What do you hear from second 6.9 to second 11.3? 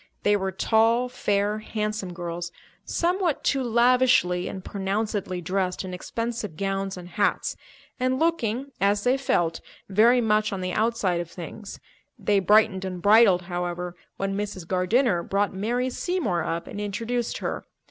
and hats, and looking, as they felt, very much on the outside of